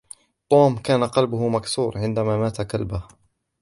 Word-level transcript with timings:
توم 0.49 0.77
كان 0.77 1.03
قلبه 1.03 1.47
مكسور 1.49 1.97
عندما 1.97 2.37
مات 2.37 2.61
كلبه 2.61 3.07